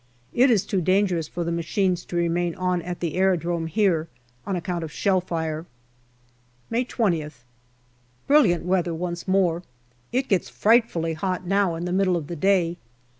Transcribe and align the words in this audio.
It 0.33 0.49
is 0.49 0.65
too 0.65 0.81
dangerous 0.81 1.27
for 1.27 1.43
the 1.43 1.51
machines 1.51 2.05
to 2.05 2.15
remain 2.15 2.55
on 2.55 2.81
at 2.81 3.01
the 3.01 3.13
aerodrome 3.17 3.67
here, 3.67 4.07
on 4.47 4.55
account 4.55 4.83
of 4.83 4.91
shell 4.91 5.21
fire. 5.21 5.67
May 6.71 6.83
20th. 6.85 7.43
Brilliant 8.25 8.65
weather 8.65 8.95
once 8.95 9.27
more. 9.27 9.61
It 10.11 10.27
gets 10.27 10.49
frightfully 10.49 11.13
hot 11.13 11.45
now 11.45 11.75
in 11.75 11.85
the 11.85 11.93
middle 11.93 12.17
of 12.17 12.25
the 12.25 12.35
day. 12.35 12.77